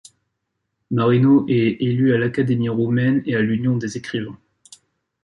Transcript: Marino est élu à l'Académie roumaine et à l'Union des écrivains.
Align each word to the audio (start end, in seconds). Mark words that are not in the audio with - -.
Marino 0.89 1.45
est 1.47 1.77
élu 1.79 2.15
à 2.15 2.17
l'Académie 2.17 2.69
roumaine 2.69 3.21
et 3.27 3.35
à 3.35 3.41
l'Union 3.43 3.77
des 3.77 3.97
écrivains. 3.97 4.35